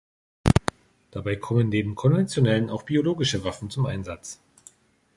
[1.11, 4.39] Dabei kommen neben konventionellen auch biologische Waffen zum Einsatz.